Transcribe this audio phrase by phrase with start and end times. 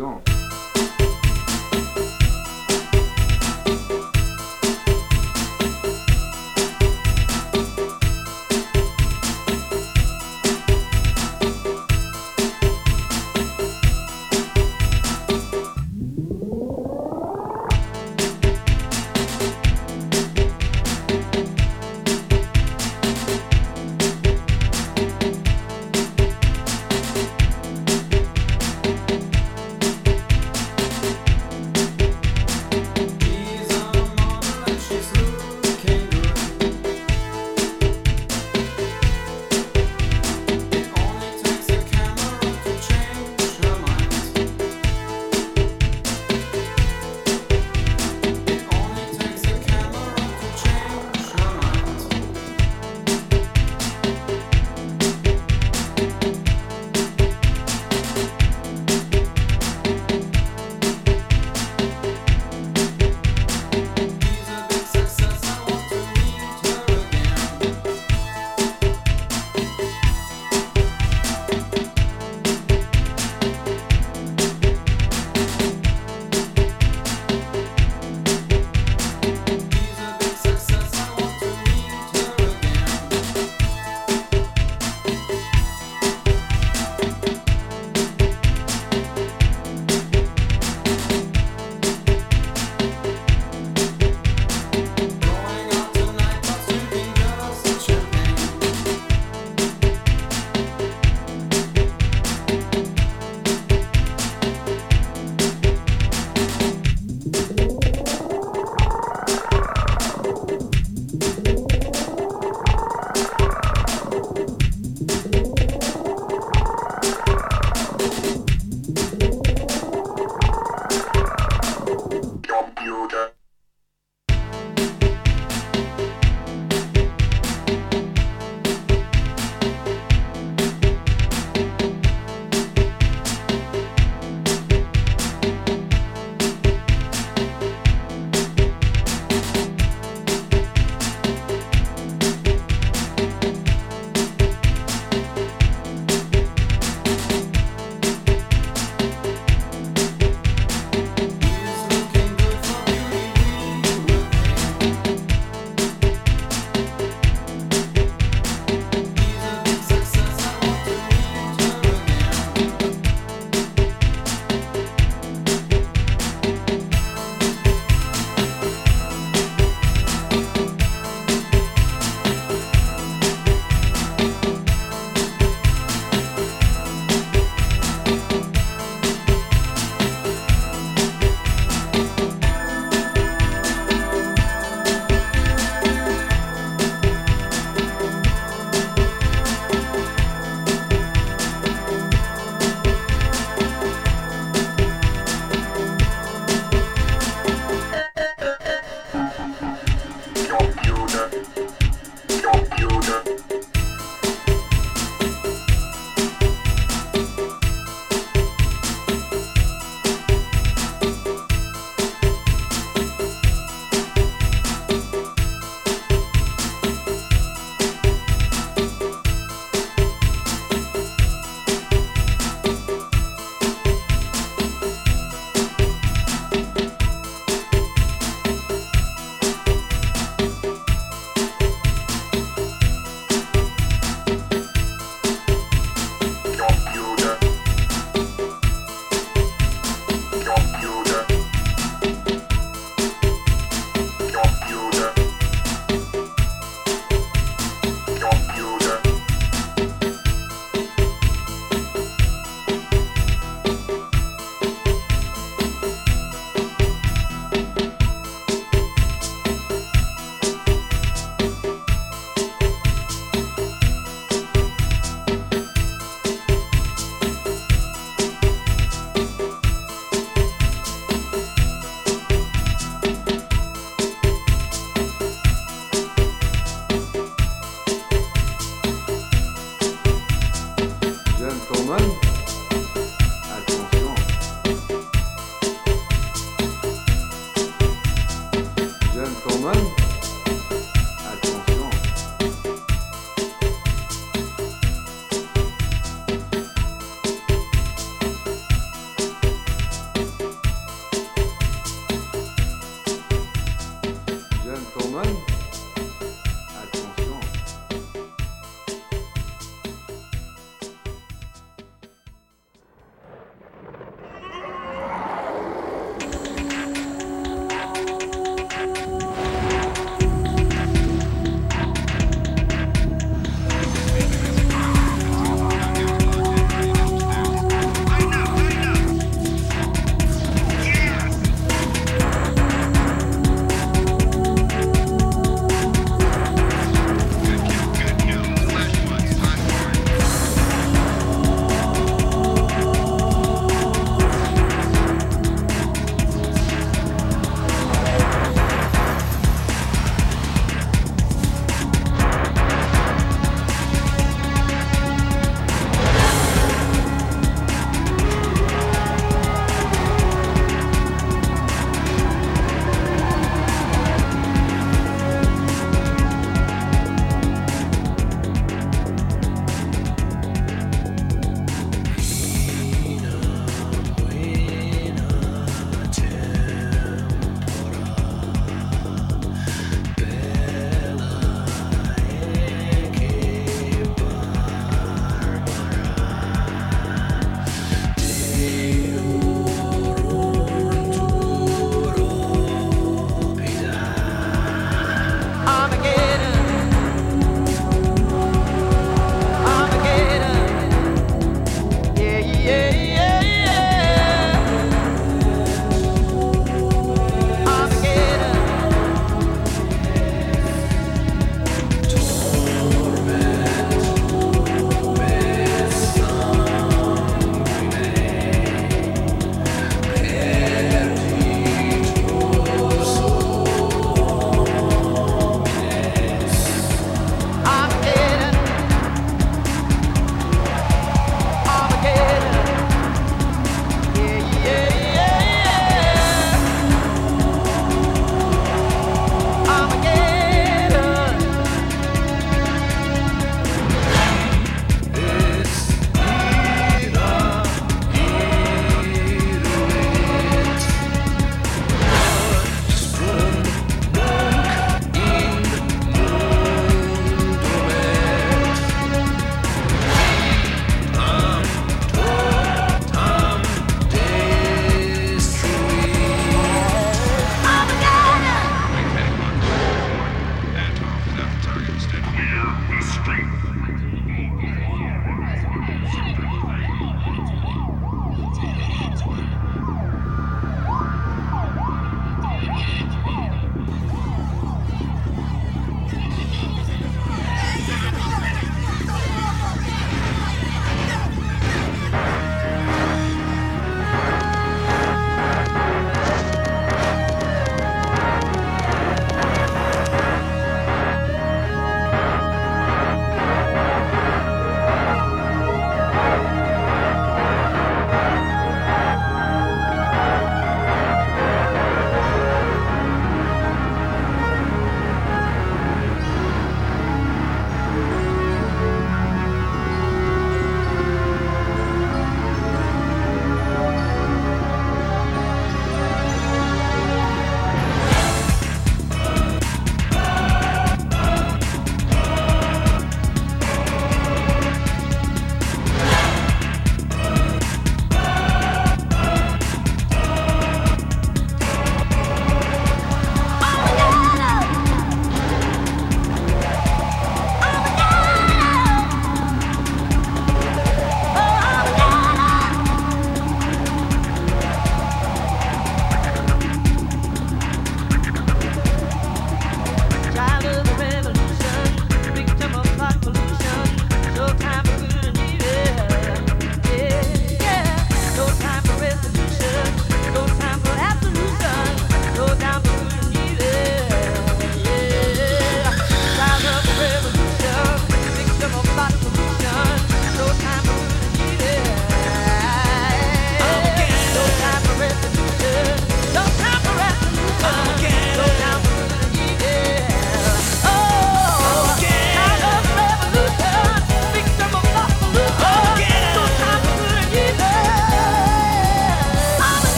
[0.00, 0.29] attention.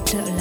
[0.00, 0.35] capital.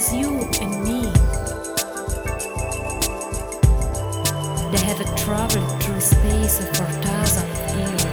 [0.00, 0.30] as you
[0.62, 1.02] and me.
[4.72, 8.09] They have traveled through space for thousands of years.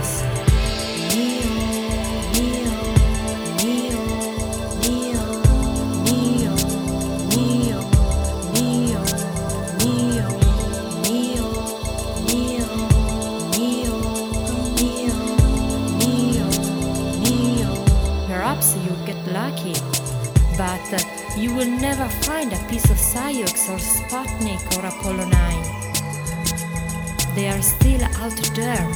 [21.37, 27.35] You will never find a piece of Soyuz or Sputnik or Apollo 9.
[27.35, 28.91] They are still out there.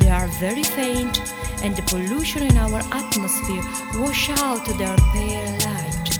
[0.00, 1.18] They are very faint,
[1.64, 3.64] and the pollution in our atmosphere
[3.94, 6.18] wash out their pale light.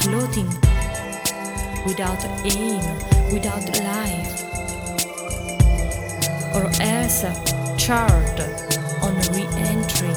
[0.00, 0.48] Floating
[1.84, 2.80] without aim,
[3.30, 4.42] without life,
[6.54, 7.34] or as a
[7.76, 8.40] chart
[9.02, 10.16] on re-entry.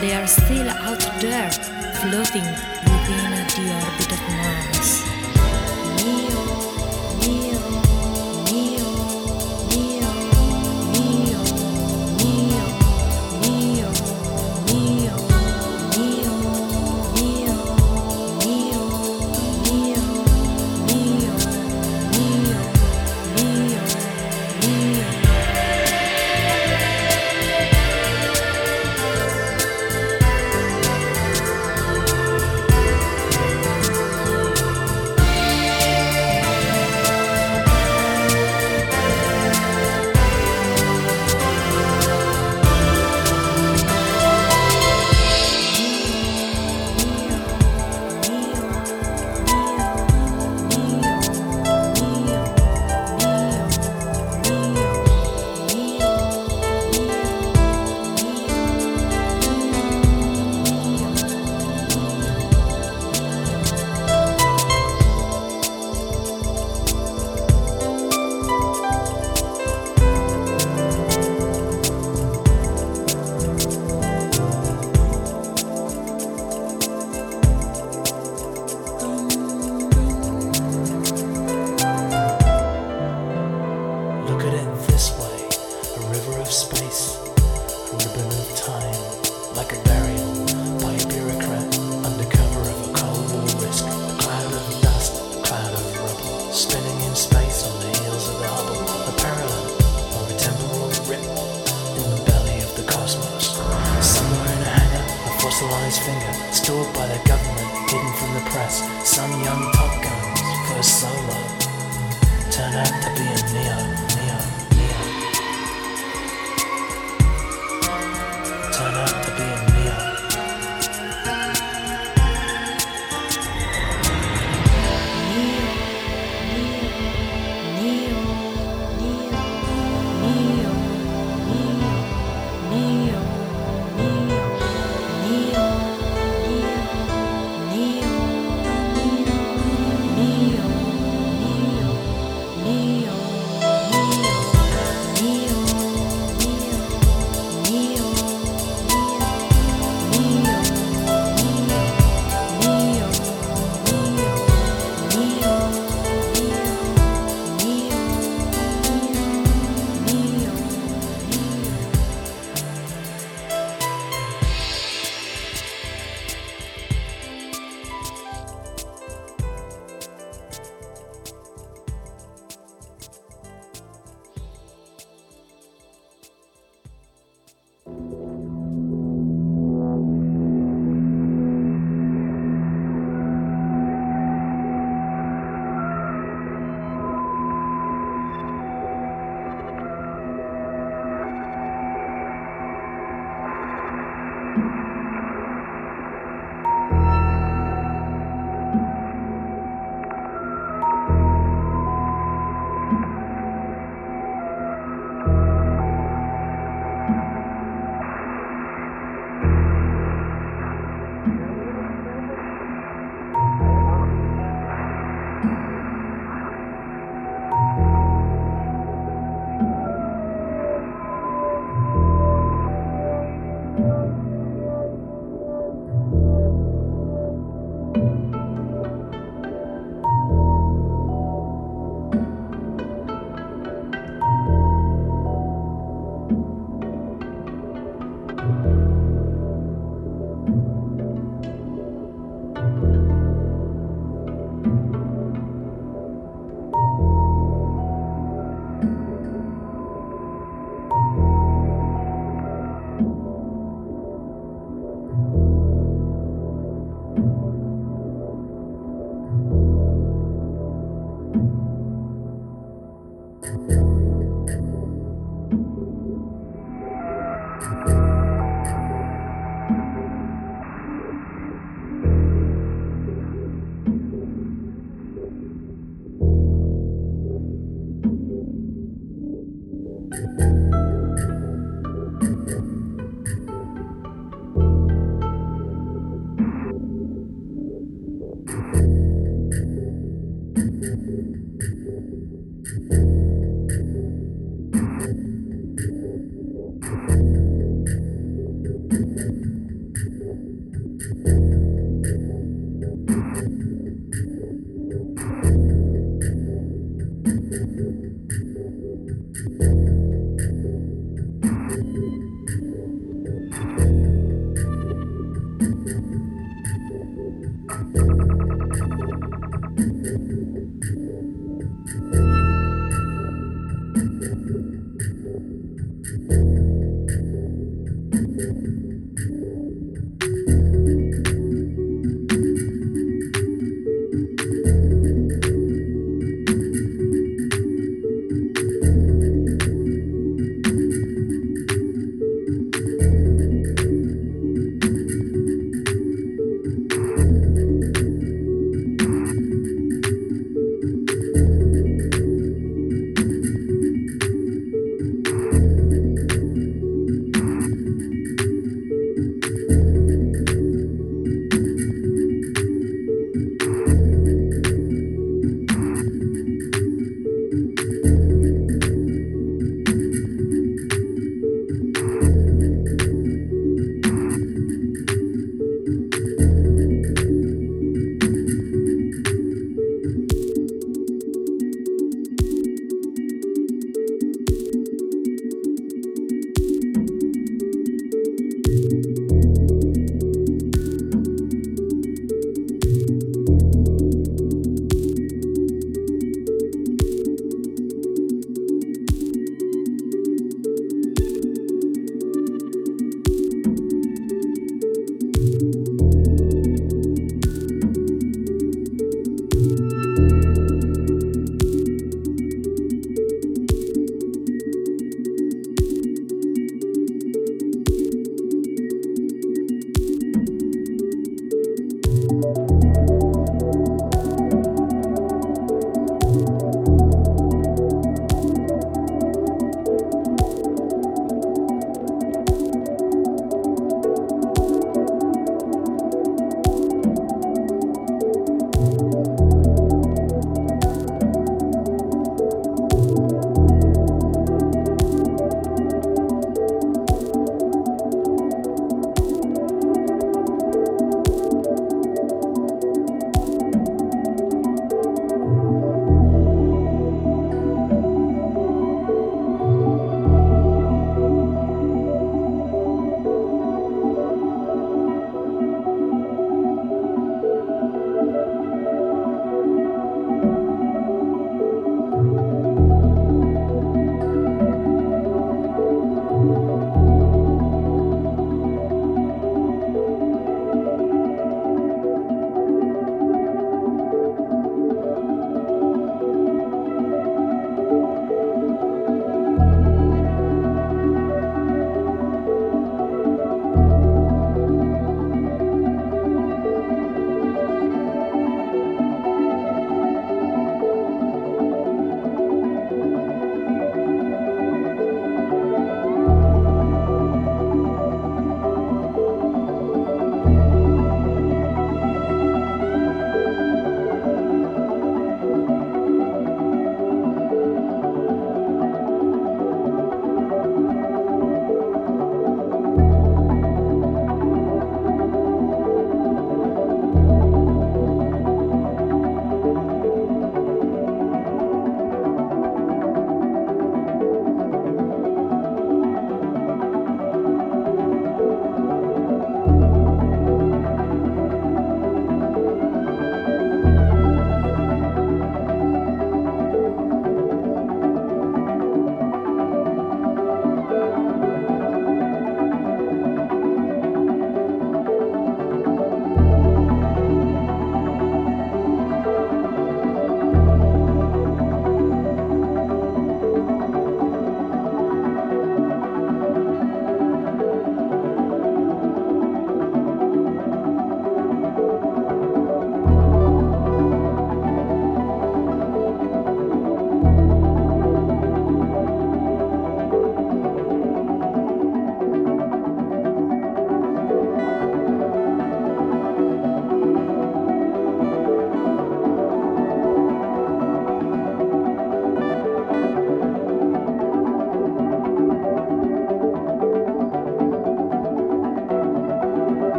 [0.00, 4.69] They are still out there, floating within the orbit of Mars.